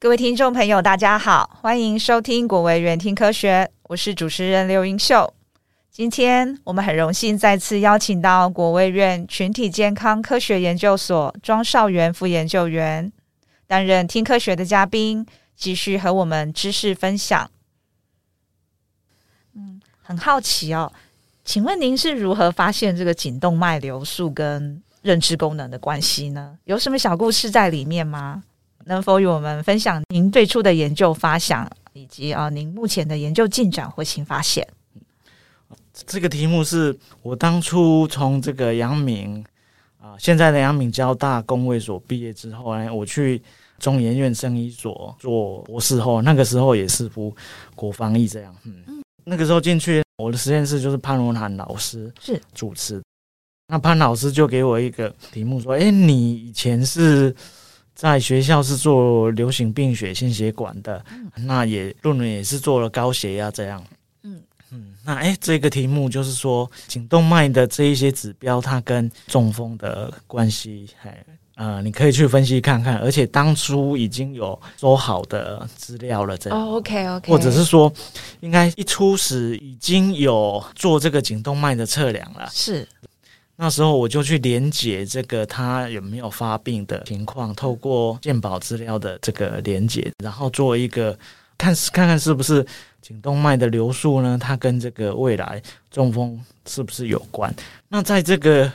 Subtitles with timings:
[0.00, 5.34] 各位听众朋友，大家好，欢迎收听国卫院听科学，我是主持人刘英秀。
[5.90, 13.12] 今天我们很荣幸再次邀请到国卫院群体健康科学研究所庄绍元副研究员
[13.66, 15.26] 担任听科学的嘉宾，
[15.56, 17.50] 继续和我们知识分享。
[19.56, 20.92] 嗯，很好奇哦，
[21.44, 26.56] 请问您是如何发现这个颈动脉流速跟认知功能的关系呢？
[26.66, 28.44] 有什么小故事在里面吗？
[28.88, 34.66] 能否与我们分享您最初的研究发想，以及啊您目前的研究进展或新发现？
[36.06, 39.44] 这个题目是我当初从这个阳明
[40.00, 43.42] 啊，现在的阳明交大工卫所毕业之后呢，我去
[43.78, 47.34] 中研院生医所做博士后，那个时候也是读
[47.74, 53.02] 国防医这样，嗯，那个时候进去我的实验室就是潘文涵老师是主持。
[53.70, 57.34] 那潘老师就给我一个题目说：“哎，你以前是
[57.98, 61.04] 在学校是做流行病学心血管的，
[61.34, 63.84] 那也论文也是做了高血压这样。
[64.22, 64.40] 嗯
[64.70, 71.24] 嗯，那哎，这个题目就是说颈动脉的这一些指标，它跟中风的关系，哎，
[71.56, 72.98] 呃，你可以去分析看看。
[72.98, 76.56] 而且当初已经有收好的资料了，这样。
[76.56, 77.92] 哦，OK OK，或者是说，
[78.38, 82.48] 应该一初始已经有做这个颈动脉的测量了。
[82.52, 82.86] 是。”
[83.60, 91.12] 那时候我就去连结这个他有没有发病的情况，透过健保资料的这个连结，然后做一个
[91.58, 92.64] 看看看是不是
[93.02, 94.38] 颈动脉的流速呢？
[94.40, 95.60] 它跟这个未来
[95.90, 97.52] 中风是不是有关？
[97.88, 98.72] 那在这个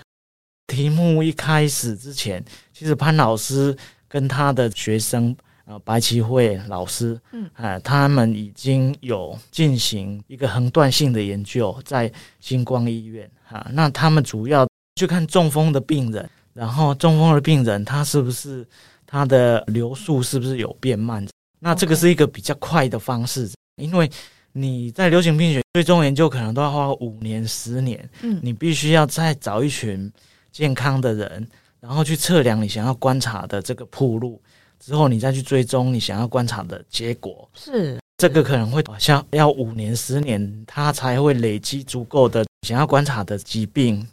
[0.67, 3.73] 题目一开始之前，其实潘老师
[4.09, 12.11] 跟他的学生呃白奇慧老师，嗯，呃，他们已经有进行一个横断性的研究，在
[12.41, 14.67] 星光医院哈，那他们主要。
[14.95, 18.65] 去看中风的病人，然后中风的病人他是不是
[19.05, 21.25] 他的流速是不是有变慢？
[21.59, 24.09] 那这个是一个比较快的方式，因为
[24.51, 30.11] 你在流行病学最终研究可能都要花五年、十年，嗯，你必须要再找一群
[30.51, 31.47] 健康的人，
[31.79, 34.39] 然后去测量你想要观察的这个铺路，
[34.79, 37.49] 之后你再去追踪你想要观察的结果。
[37.55, 44.07] 是这个可能会好像要五年、十年，它才会累积足够的想要观察的疾病。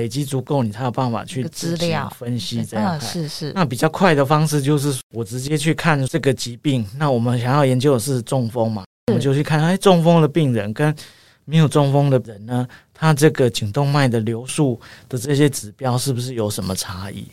[0.00, 2.98] 累积足够，你才有办法去资料分析这样。
[2.98, 3.52] 是是。
[3.54, 6.86] 那比较快的方式就是我直接去看这个疾病。
[6.96, 8.82] 那我们想要研究的是中风嘛？
[9.08, 10.94] 我们就去看，哎，中风的病人跟
[11.44, 17.26] 没有中风的人呢，他这个颈动脉的流速的这些指标是不是有什么差异？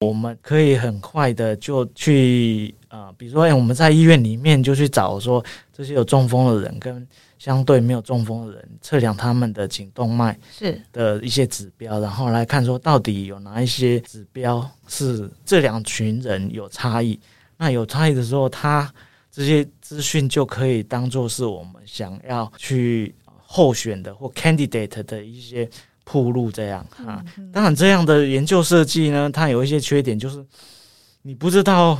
[0.00, 5.44] 我们可以很快的就去啊、呃，比如说，哎，我们在医院里面就去找说
[5.76, 7.06] 这些有中风的人跟。
[7.38, 17.18] 相对没有中风的人，测量他们的颈动脉是的一些指标，然后来看说到底有哪一些指标是这两群人有差异。
[17.56, 18.92] 那有差异的时候，他
[19.30, 25.68] 这些资讯就可以当做是我们想要去候选的或 candidate 的一些
[26.04, 27.24] 铺路这样啊。
[27.52, 30.44] 当然，这样的研究设计呢，它有一些缺点，就是
[31.22, 31.98] 你不知道。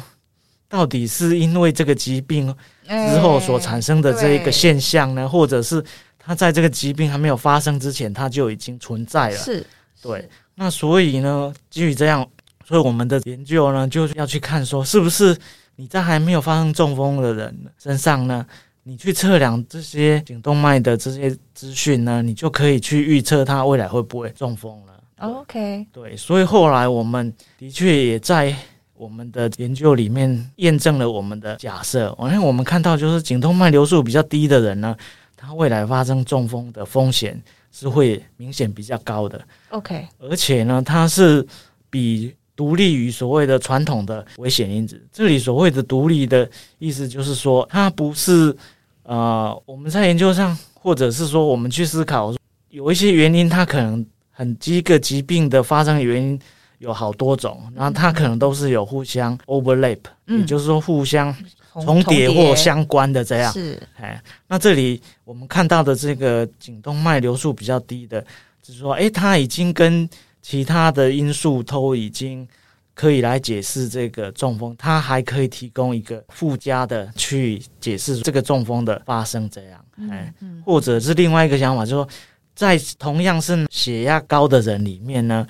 [0.68, 2.52] 到底是因为这个疾病
[2.88, 5.82] 之后所产生的这一个现象呢，或者是
[6.18, 9.36] 它在这个疾病还没有发生之前，它就已经存在了？
[9.36, 9.64] 是，
[10.02, 10.28] 对。
[10.56, 12.26] 那所以呢，基于这样，
[12.64, 15.36] 所以我们的研究呢，就是要去看说，是不是
[15.76, 18.44] 你在还没有发生中风的人身上呢，
[18.82, 24.92] 你去测量这些颈动脉的这些资讯呢，你就可以去预测他未来会不会中风了。
[25.18, 26.16] OK，对。
[26.16, 28.52] 所以后来我们的确也在。
[28.98, 34.96] 我们的研究里面验证了我们的假设，因为我们看到就是颈动脉流速比较低的人呢，
[35.36, 37.40] 他未来发生中风的风险
[37.70, 39.40] 是会明显比较高的。
[39.68, 41.46] OK，而且呢，它是
[41.90, 45.00] 比独立于所谓的传统的危险因子。
[45.12, 46.48] 这里所谓的独立的
[46.78, 48.56] 意思就是说，它不是
[49.02, 52.34] 呃我们在研究上，或者是说我们去思考
[52.70, 56.40] 有一些原因，它可能很几个疾病的发生原因。
[56.78, 61.34] 有好多种，然后它可能都是有互相 overlap，嗯，也就是说互相
[61.82, 63.50] 重叠或相关的这样。
[63.52, 68.20] 是，哎，那这里我们看到的这个颈动脉流速比较低的，
[68.62, 70.08] 就是说，哎，它已经跟
[70.42, 72.46] 其他的因素都已经
[72.92, 79.84] 可以来解释这个中风，它还可以提供一个附加的去解释这个中风的发生这样。
[80.10, 80.32] 哎，
[80.64, 82.08] 或者是另外一个想法，就是说，
[82.54, 85.46] 在同样是血压高的人里面呢。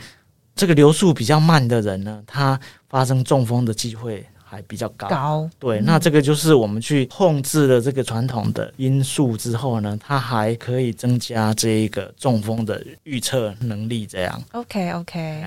[0.56, 2.58] 这个流速比较慢的人呢，他
[2.88, 5.06] 发生中风的机会还比较高。
[5.08, 14.06] 高，对，那这个就是我们去控制了这个传统的因素之后呢，它还可以增加这一个中风的预测能力。
[14.06, 15.44] 这样，OK OK。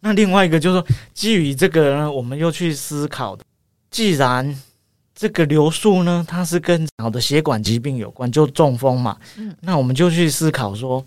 [0.00, 3.36] 那另外一个就是说，基于这个呢，我们又去思考，
[3.90, 4.54] 既然
[5.14, 9.16] 这个流速呢，它是跟脑的血管疾病有关，就中风嘛。
[9.36, 11.02] 嗯，那我们就去思考说，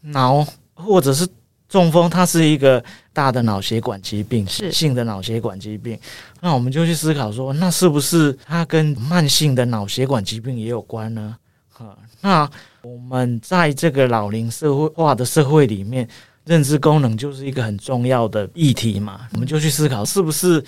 [0.00, 1.26] 脑或者是
[1.68, 2.82] 中风，它是一个
[3.12, 5.98] 大的脑血管疾病，是性的脑血管疾病。
[6.40, 11.36] 那我们就去思考说，那是不是它跟慢性的脑血管疾病也有关呢？
[11.72, 12.48] 哈，那
[12.82, 16.08] 我们在这个老龄社会化的社会里面，
[16.44, 19.28] 认知功能就是一个很重要的议题嘛。
[19.32, 20.64] 我们就去思考，是不是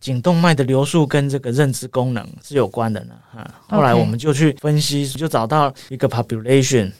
[0.00, 3.14] 颈动脉的流速跟这个认知功能是有关的呢？
[3.32, 6.90] 哈，后来我们就去分析，就找到一个 population，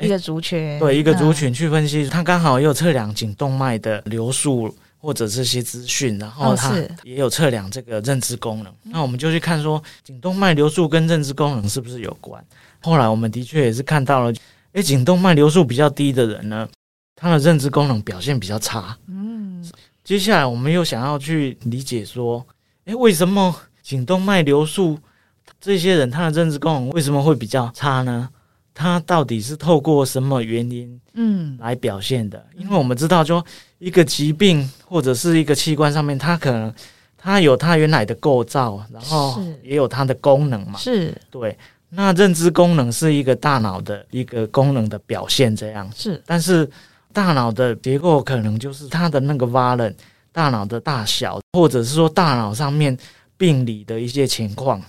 [0.00, 8.72] 一个族群，对，一个族群去分析，它刚好也有测量颈动脉的流速或者这些资讯，然后它也有测量这个认知功能。
[8.82, 12.44] 那我们就去看说，颈动脉流速跟认知功能是不是有关？
[12.80, 14.32] 后来我们的确也是看到了，
[14.72, 16.68] 诶，颈动脉流速比较低的人呢，
[17.14, 18.96] 他的认知功能表现比较差。
[19.06, 19.64] 嗯，
[20.04, 22.44] 接下来我们又想要去理解说，
[22.84, 24.98] 诶，为什么颈动脉流速
[25.60, 28.28] 这些人他的认知功能为什么会比较差呢？
[28.78, 32.44] 他到底是透过什么原因嗯来表现的？
[32.58, 33.42] 因为我们知道，就
[33.78, 36.70] 一个疾病或者是一个器官上面，它可能
[37.16, 40.78] 它有它原来的构造，然后也有它的功能嘛。
[40.78, 41.56] 是对。
[41.88, 46.22] 那认知功能是一个大脑的一个功能的表现，这样是。
[46.26, 46.68] 但是
[47.14, 49.94] 大脑的结构可能就是它的那个 volume，
[50.32, 52.94] 大脑的大小，或者是说大脑上面
[53.38, 54.82] 病理的一些情况。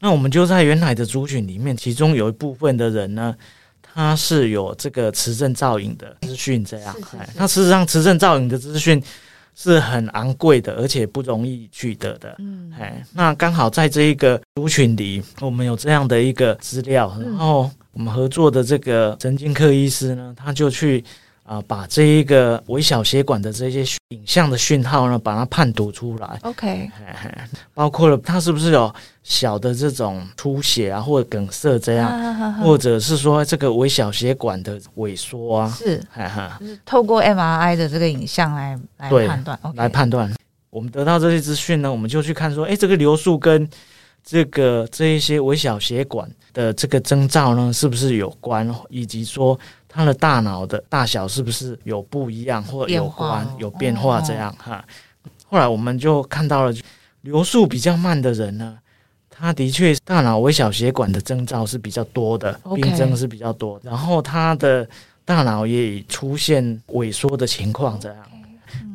[0.00, 3.36] 那我们就在原来的族群里面，其中有一部分的人呢，
[3.80, 6.96] 他是有这个磁振造影的资讯，这样。
[7.36, 9.02] 那事实上，磁振造影的资讯。
[9.52, 12.34] 是很昂贵的，而且不容易取得的。
[12.38, 21.04] 嗯，哎，那刚好在这一个族群里，我们有这样的一个资料，然后我们合作的这个神经科医师呢，他就去。
[21.42, 26.38] 啊，把这一个微小血管的这些影像的讯号呢，把它判读出来。
[26.42, 26.88] OK，
[27.74, 28.94] 包括了它是不是有
[29.24, 40.32] 小的这种出血啊，或者梗塞这样，啊、哈哈或者是说这个微小血管的萎缩啊，是，哈哈，就是透过 MRI 的这个影像来来判断、来判断。
[40.70, 43.68] 我们得到这些资讯呢，我们就去看说，哎，这个流速跟
[44.22, 49.58] 这个这一些微小血管的这个征兆呢，是不是有关，以及说。
[49.92, 54.84] 他的大脑的大小是不是有不一样或有关有变化这样哈？
[55.48, 56.72] 后来我们就看到了
[57.22, 58.78] 流速比较慢的人呢，
[59.28, 64.88] 他的确大脑微小血管的征兆是比较多的，病征是比较多，然后他的
[65.24, 68.18] 大脑也出现萎缩的情况这样。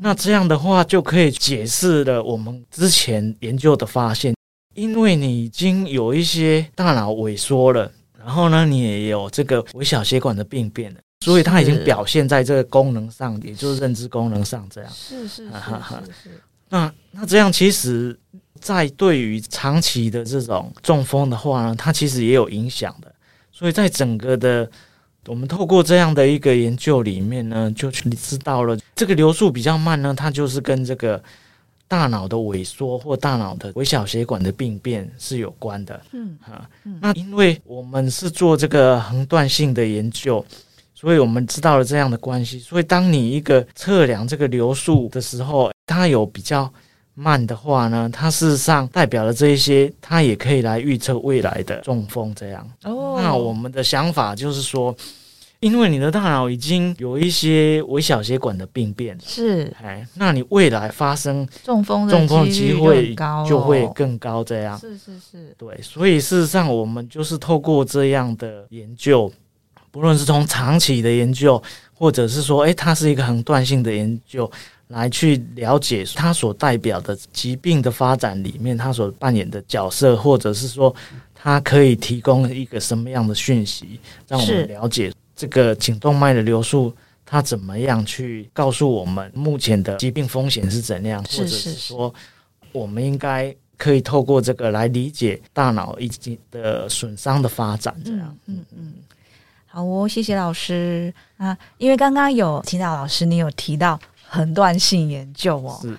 [0.01, 4.33] 那这样的话就可以解释了我们之前研究的发现，
[4.73, 7.91] 因为你已经有一些大脑萎缩了。
[8.25, 14.91] 然后呢，你也有这个微小血管的病变了，所以它已经表现在这个功能上，也就是认知功能上这样。
[14.91, 15.51] 是是是
[16.23, 16.41] 是。
[16.69, 18.17] 那那这样其实，
[18.59, 23.13] 在对于长期的这种中风的话呢，它其实也有影响的。
[23.51, 24.67] 所以在整个的
[25.27, 31.21] 我们透过这样的一个研究里面呢，就去知道了这个流速比较慢呢，它就是跟这个。
[31.87, 36.01] 大脑的萎缩或大脑的微小血管的病变是有关的。
[36.11, 36.67] 嗯，哈，
[36.99, 40.43] 那因为我们是做这个横断性的研究，
[40.93, 42.59] 所以我们知道了这样的关系。
[42.59, 46.71] 所以当你一个测量这个流速的时候，它有比较
[47.13, 52.67] 慢的话呢，它事实上代表了这一些，它也可以来预测未来的中风这样。
[52.83, 54.95] 哦，那我们的想法就是说。
[55.65, 63.15] 因为你的大脑已经有一些微小血管的病变，是，哎，那你未来发生中风的中风的机会
[63.49, 69.31] 就会更高，这样，是是是，对，所以事实上我们就是透过这样的研究，
[69.89, 71.59] 不论是从长期的研究，
[71.95, 74.49] 或者是说，哎，它是一个横断性的研究，
[74.89, 80.93] 来去了解它所代表的疾病的发展里面，它所扮演的角色，或者是说，
[81.33, 85.11] 它可以提供一个什么样的讯息，让我们了解。
[85.35, 92.13] 这个颈动脉的流速，它怎么样去告诉我们目前的疾病风险是怎样，或者是说，
[92.71, 98.37] 我们应该可以透过这个来理解大脑以及的损伤的发展，这样。
[98.45, 98.93] 嗯嗯，
[99.65, 101.57] 好哦，谢谢老师啊。
[101.77, 103.99] 因为刚刚有听到老师你有提到
[104.29, 105.97] 横断性研究哦，是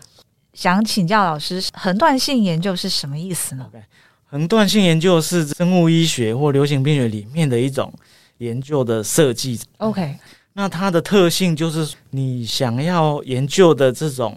[0.54, 3.82] 想请教老师，横断性研究是什么意思呢？Okay.
[4.28, 7.92] 横断性研究是生物医学或流行病学里面的一种。
[8.38, 10.16] 研究的设计，OK，
[10.52, 14.36] 那它的特性就是你想要研究的这种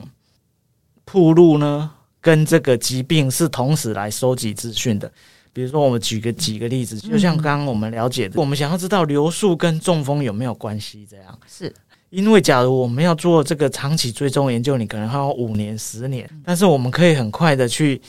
[1.06, 1.92] 铺路呢，
[2.22, 5.12] 跟这个疾病是同时来收集资讯的。
[5.52, 11.40] 比如说，我们举个几个例子，就像刚刚我们了解的，嗯、我们想要知道流速跟中风有没有关系，这样。
[11.48, 11.74] 是。
[12.12, 18.02] 因为假如我们要做这个长期追踪研究，你可能还要五年、十年，但是我们可以很快的去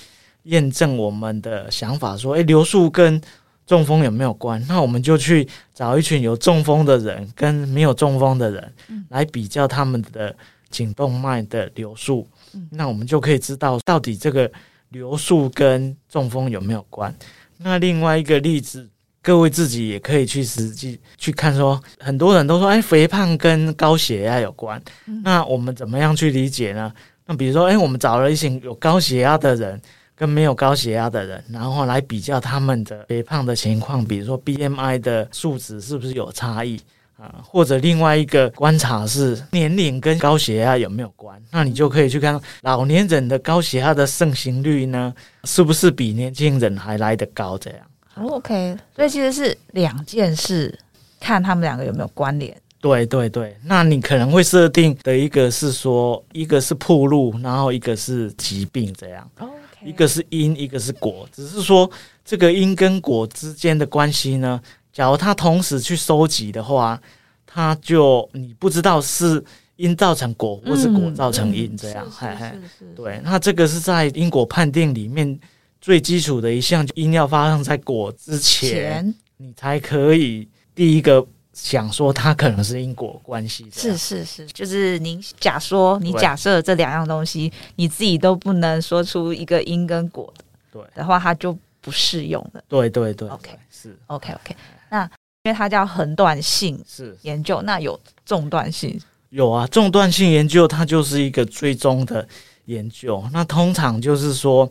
[0.45, 3.21] 验证我们的想法，说，诶，流速跟
[3.67, 4.61] 中风有没有关？
[4.67, 8.73] 那我们就去找一群有中风的人跟没有中风的人，
[9.11, 10.35] 来比较他们的
[10.71, 12.27] 颈动脉的流速。
[12.71, 14.51] 那我们就可以知道到底这个
[14.89, 17.15] 流速跟中风有没有关。
[17.59, 18.89] 那另外一个例子，
[19.23, 24.83] 各位自己也可以去实际去看，说很多人都说，哎，肥胖跟高血压有关。
[25.23, 26.93] 那我们怎么样去理解呢？
[27.27, 29.81] 那比如说，哎，我们找了一群有高血压的人。
[30.21, 36.79] 跟没有高血压的人，然后来比较他们的肥胖的情况，比如说 BMI 的数值是不是有差异
[37.17, 37.37] 啊？
[37.43, 41.43] 或者另外一个观察是年龄跟高血压有没有关？
[41.51, 45.11] 那你就可以去看老年人的高血压的盛行率呢，
[45.45, 47.57] 是不是比年轻人还来得高？
[47.57, 47.81] 这样。
[48.29, 50.79] OK，所以其实是两件事，
[51.19, 52.55] 看他们两个有没有关联。
[52.83, 59.27] 对对对，那你可能会设定的一个是说，一个是铺路，然后一个是疾病这样。
[59.39, 59.49] 哦。
[59.85, 61.91] 一个是因，一个是果，只是说
[62.25, 64.61] 这个因跟果之间的关系呢。
[64.93, 67.01] 假如它同时去收集的话，
[67.47, 69.43] 它就你不知道是
[69.77, 72.11] 因造成果，或是果造成因这样。
[72.11, 72.53] 嘿嘿，
[72.97, 75.39] 对，那这个是在因果判定里面
[75.81, 81.27] 最基础的一项，因要发生在果之前，你才可以第一个。
[81.53, 90.33] 想说它可能是因果关系，是是是，就是您假说，你假设这两样东西，你自己都不能说出一个因跟果，
[90.71, 92.63] 对的话，它就不适用了。
[92.69, 94.57] 对对对，OK，是 OK OK。
[94.91, 95.05] 那
[95.43, 99.01] 因为它叫横断性是研究，那有纵断性？
[99.31, 102.27] 有啊，纵断性研究它就是一个追踪的
[102.67, 104.71] 研究，那通常就是说。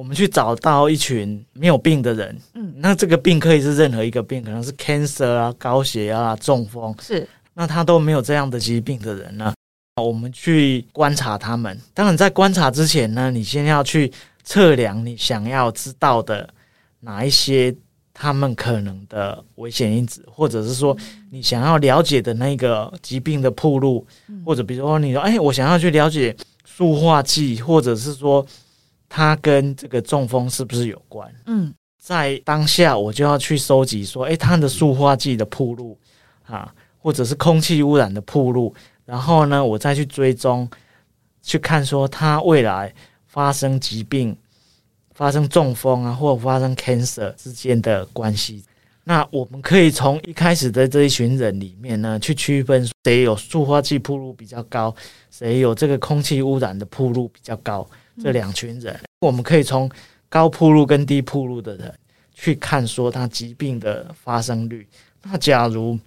[0.00, 9.52] 我们去找到一群没有病的人，嗯，那这个病可以是任何一个病，可能是 cancer 啊、高血压啊、中风，是，那他都没有这样的疾病的人呢，
[10.02, 11.78] 我们去观察他们。
[11.92, 14.10] 当然，在观察之前呢，你先要去
[14.42, 16.48] 测量你想要知道的
[17.00, 17.76] 哪一些
[18.14, 20.96] 他们可能的危险因子，或者是说
[21.30, 28.46] 你想要了解的那个疾病的铺路，嗯，或者比如说你说，哎，我想要去了解塑化剂，或者是说。
[29.12, 31.28] 它跟这个中风是不是有关？
[31.46, 35.98] 嗯，在当下我就要去收集说，诶，它的塑化剂的铺路
[36.46, 38.72] 啊，或者是空气污染的铺路，
[39.04, 40.70] 然后呢，我再去追踪，
[41.42, 42.94] 去看说它未来
[43.26, 44.36] 发生疾病、
[45.12, 48.64] 发生中风啊，或者发生 cancer 之间的关系。
[49.02, 54.94] 那我们可以从一开始的这一群人里面呢，去区分谁有塑化剂铺路比较高，
[55.32, 57.84] 谁有这个空气污染的铺路比较高。
[58.22, 59.90] 这两群人，我们可以从
[60.28, 61.92] 高铺路跟低铺路的人
[62.34, 64.86] 去看，说他疾病的发生率。
[65.22, 65.98] 那假如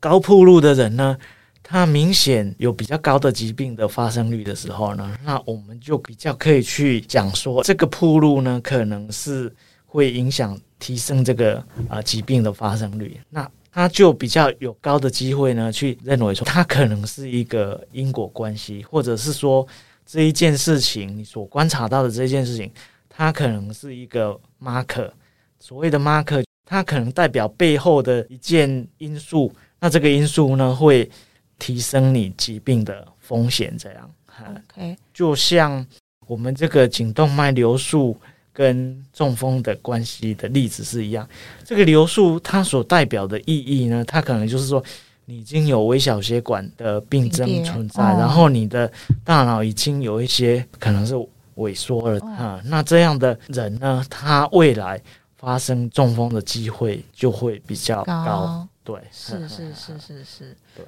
[0.00, 1.16] 高铺路的人呢，
[1.62, 9.52] 他明显有比较高的疾病的发生率的时候呢，那我们就比较可以去讲说，这个铺路呢，可能是
[9.86, 13.20] 会影响提升这个啊疾病的发生率。
[13.30, 19.66] 那他就比较有高的机会呢，去认为说，他可能是一个因果关系，或者是说。
[20.04, 22.70] 这一件事情，你所观察到的这件事情，
[23.08, 25.10] 它可能是一个 marker。
[25.58, 29.52] 所谓的 marker，它可能代表背后的一件因素。
[29.80, 31.10] 那这个因素呢，会
[31.58, 33.76] 提升你疾病的风险。
[33.78, 35.86] 这样，OK，就像
[36.26, 38.16] 我们这个颈动脉流速
[38.52, 41.28] 跟中风的关系的例子是一样。
[41.64, 44.84] 这个流速它所代表的意义呢，它可能就是说。
[45.24, 48.90] 你已经有微小血管的病症存在，然后你的
[49.22, 51.14] 大脑已经有一些可能是
[51.56, 52.60] 萎缩了啊。
[52.64, 55.00] 那这样的人呢，他未来
[55.36, 58.66] 发生中风的机会就会比较高。
[58.82, 60.84] 对，是是是是是，对。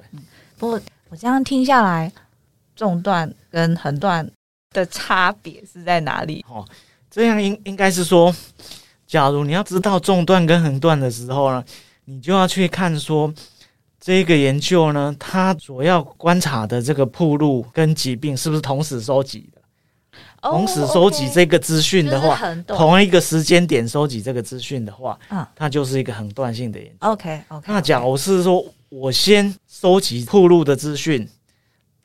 [0.57, 2.11] 不过我这样听下来，
[2.75, 4.29] 中断跟横断
[4.71, 6.45] 的差别是在哪里？
[6.49, 6.67] 哦，
[7.09, 8.35] 这样应应该是说，
[9.07, 11.63] 假如你要知道中断跟横断的时候呢，
[12.03, 13.33] 你就要去看说。
[13.99, 19.61] 这个研究呢，它主要观察的这个暴露跟疾病是不是同时收集的？
[20.41, 25.17] 同时收集这个资讯的话，同一个时间点收集这个资讯的话，
[25.55, 26.97] 它就是一个横断性的研究。
[26.99, 27.65] OK OK。
[27.73, 31.27] 那假如是说我先收集暴露的资讯，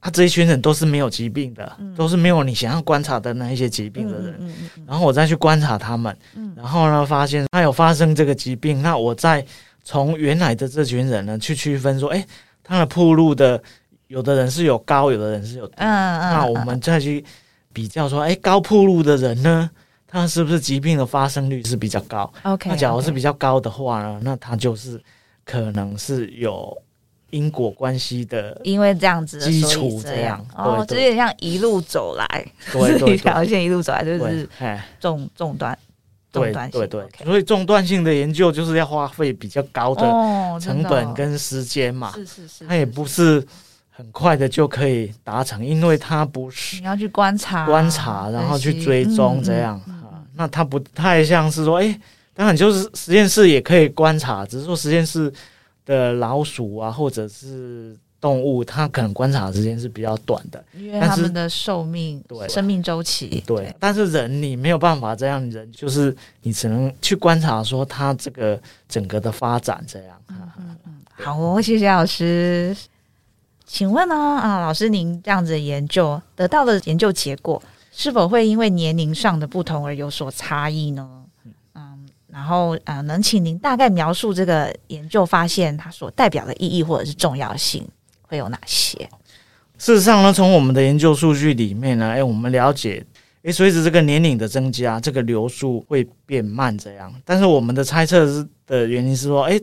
[0.00, 4.54] 他这一群人都是没有疾病的，都是没有你想要观察的那一些疾病的人，
[4.86, 6.16] 然后我再去观察他们，
[6.56, 9.44] 然后呢，发现他有发生这个疾病，那我再。
[9.90, 12.24] 从原来的这群人呢，去区分说，哎，
[12.62, 13.60] 他的铺路的，
[14.06, 15.74] 有的人是有高，有的人是有低。
[15.78, 16.32] 嗯嗯。
[16.32, 17.24] 那我们再去
[17.72, 19.68] 比较说，哎，高铺路的人呢，
[20.06, 22.70] 他是不是疾病的发生率是比较高？OK。
[22.70, 25.02] 那假如是比较高的话呢，那他就是
[25.44, 26.72] 可能是有
[27.30, 34.48] 因果关系的，因为这样子基础这样哦，就有点像一路走来，对对， 一条线一路走来就是
[35.00, 35.76] 重重端，
[36.32, 40.02] 对对对，所以中断性的研究就是要花费比较高的
[40.60, 43.44] 成本跟时间嘛，是是是，它也不是
[43.88, 49.76] 很快的就可以达成，因为它不是你要去观察观察，然后去追踪这样。
[49.86, 52.00] 啊，那它不太像是说，哎，
[52.34, 55.32] 当然就是实验室也可以观察，只是说实验室。
[55.86, 63.42] 的老鼠啊，或者是动物，它可能观察的时间是比较短的，因为它们的寿命、对生命周期。
[63.46, 70.16] 对，对但是人你没有办法这样，人就是你只能去观察说它这个整个的发展这样。
[70.28, 71.00] 嗯嗯嗯。
[71.10, 72.76] 好哦，谢谢老师。
[73.64, 77.62] 请问呢，啊，老师您这样子的研究得到的研究结果，
[77.92, 81.08] 是否会因为年龄上的不同而有所差异呢？
[81.74, 87.84] 嗯然后，呃，能请您大概描述这个研究发现它所代表的意义或者是重要性
[88.30, 88.96] 会有哪些？
[89.76, 93.04] 事实上呢，从我们的研究数据里面呢，哎，我们了解，
[93.42, 97.12] 哎，随着这个年龄的增加，这个流速会变慢这样。
[97.24, 99.60] 但是我们的猜测是的原因是说，哎，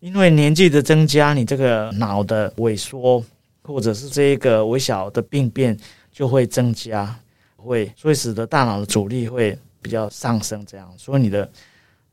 [0.00, 3.24] 因为年纪的增加，你这个脑的萎缩
[3.62, 5.74] 或者是这一个微小的病变
[6.12, 7.18] 就会增加，
[7.56, 11.50] 会所以使得大脑的阻力会比较上升这样，所以你的。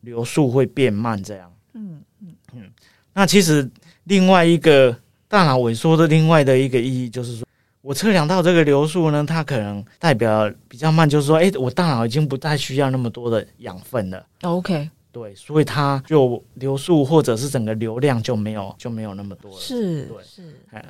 [0.02, 1.52] 流速会变慢，这样。
[1.74, 2.72] 嗯嗯嗯。
[3.12, 3.70] 那其实
[4.06, 4.96] 另外一个
[5.30, 7.48] 大脑萎缩的另外的一个意义，就是说
[7.82, 14.26] 我测量到这个流速呢，它可能代表比较慢，就是说，哎，我大脑已经不再需要那么多的养分了。
[14.42, 14.90] OK。
[15.12, 19.58] 对，所以它就流速或者是整个流量就没有就没有那么多了。
[19.58, 20.60] 是，对，是。
[20.72, 20.84] 哎，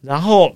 [0.00, 0.54] 然后。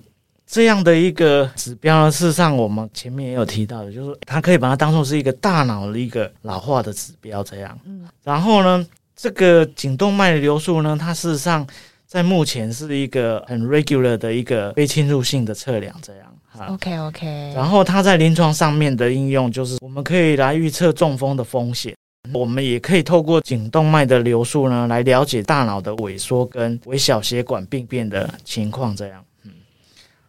[0.52, 7.78] 这样的一个指标呢，事实上我们前面也有提到的，就是它可以把它当做是一个大脑的一个老化的指标，这样。
[7.84, 8.04] 嗯。
[8.24, 11.64] 然后呢，这个颈动脉的流速呢，它事实上
[12.10, 16.26] 在目前是一个很 regular 的一个非侵入性的测量，这样。
[16.66, 17.52] OK OK。
[17.54, 21.94] 然后它在临床上面的应用，就是我们可以来预测中风的风险，
[22.34, 29.24] 我们也可以透过颈动脉的流速呢，来了解大脑的萎缩跟微小血管病变的情况，这样。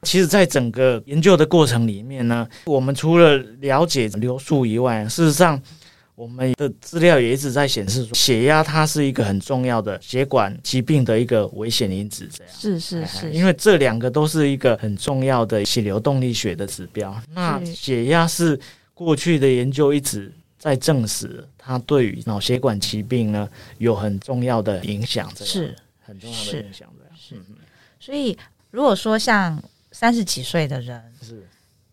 [0.03, 5.59] 其实，在整个研究的过程里面呢，我们除了了解流速以外，事实上，
[6.15, 12.29] 我们的资料也一直在显示说，血压它是一个很重要的血管疾病的一个危险因子。
[12.31, 17.15] 这样是是是，因为这两个都是一个很重要的血流动力学的指标。
[17.33, 18.59] 那血压是
[18.93, 25.31] 过去的研究一直在证实，它对于脑血管疾病呢有很重要的影响。
[25.35, 26.87] 是很重要的影响。
[26.97, 27.35] 这样是，
[27.99, 28.37] 所以
[28.69, 29.61] 如果说像。
[29.93, 31.10] 三十几岁的人，是，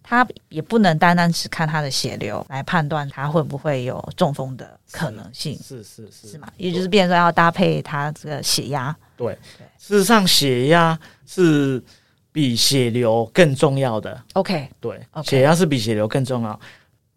[0.09, 6.49] 他也不能单单只看他的血流来判断他会不会有中风的可能性，是是是，是，是吗？
[6.57, 8.97] 也就是变成说要搭配他这个血压。
[9.19, 11.83] 对，对，事实上血压是
[12.33, 14.19] 比血流更重要的。
[14.33, 15.29] OK，对，okay.
[15.29, 16.59] 血压是比血流更重要，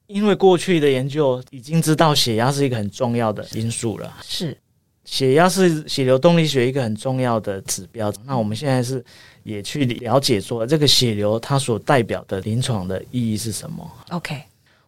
[0.08, 4.18] 因为过去的研究已经知道血压是一个很重要的因素了。
[4.22, 4.58] 是，
[5.06, 8.14] 血压是血流动力学一个很重要的指标。
[8.26, 9.02] 那我们现在是。
[9.44, 14.42] 也去了解说这个血流它所代表的临床的意义是什么？OK，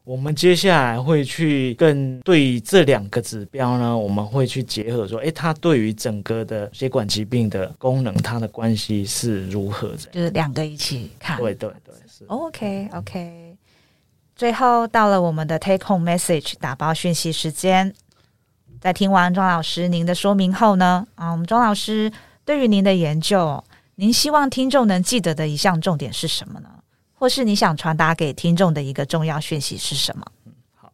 [0.03, 10.09] 我们接下来会去更对这两个指标呢，我们会去结合说，诶，它对于整个的血管疾病的功能，它的关系是如何的？
[10.11, 11.37] 就是两个一起看。
[11.39, 12.23] 对对对，是。
[12.27, 13.57] OK OK，
[14.35, 17.93] 最后到了我们的 Take Home Message 打包讯息时间，
[18.79, 22.11] 在听完庄老师您的说明后呢，啊，我们庄老师
[22.45, 23.63] 对于您的研究。
[23.95, 26.69] 您希望听众能记得的一项重点是什么呢？
[27.13, 30.25] 或是你想传达给听众的一个重要讯息是什么？
[30.45, 30.91] 嗯，好，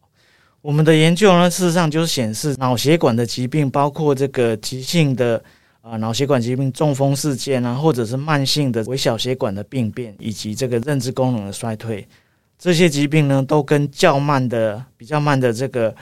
[0.60, 5.42] 我们的研究呢，事实上就是显示脑血管的疾病，包括这个急性的
[5.80, 12.06] 啊脑血管疾病、中风事件啊，或者是慢性的微小血管的病变，以及这个认知功能的衰退，
[12.58, 15.92] 这些疾病呢，都跟较慢的、比较慢的这个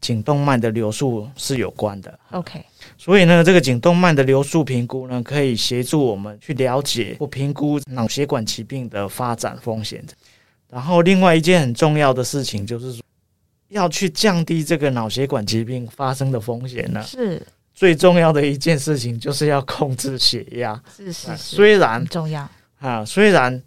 [0.00, 2.18] 颈动脉的流速是有关的。
[2.30, 2.64] OK。
[2.98, 10.04] 所以呢，这个颈动脉的流速评估呢，可以协助我们去了解或评估脑血管疾病的发展风险。
[10.70, 13.02] 然后，另外一件很重要的事情就是说，
[13.68, 17.02] 要去降低这个脑血管疾病发生的风险呢。
[17.02, 17.40] 是
[17.74, 20.80] 最重要的一件事情，就是要控制血压。
[20.96, 23.62] 是是是，虽然重要啊，虽然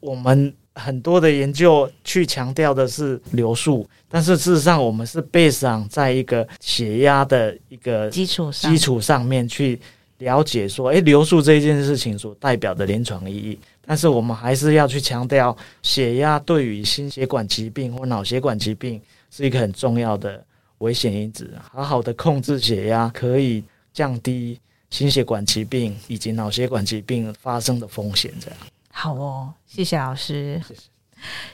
[0.00, 0.54] 我们。
[0.80, 9.78] 很多的研究去强调的是流速，但是事实上我们是 base 上在一个血压的一个基础基础上面去
[10.18, 13.58] 了解说，哎，流速这一件事情所代表的临床意义。
[13.86, 20.42] 但是我们还是要去强调，血压对于心血管疾病或脑血管疾病是一个很重要的
[20.78, 21.52] 危险因子。
[21.72, 28.32] 好好的控制血压，可以降低心血管疾病以及脑血管疾病发生的风险。
[28.40, 28.56] 这样
[29.00, 30.80] 好哦，谢谢老师，谢谢。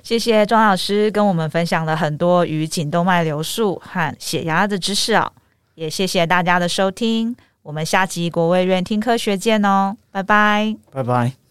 [0.03, 5.31] 谢谢庄老师跟我们分享了很多与颈动脉流速和血压的知识哦，
[5.77, 11.46] 也谢谢大家的收听，我们下集国卫院听科学见哦，拜拜，拜拜。